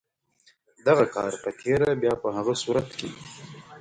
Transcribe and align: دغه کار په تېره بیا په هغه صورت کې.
دغه 0.87 1.05
کار 1.15 1.31
په 1.43 1.49
تېره 1.59 1.89
بیا 2.01 2.13
په 2.21 2.27
هغه 2.37 2.53
صورت 2.63 2.87
کې. 2.97 3.09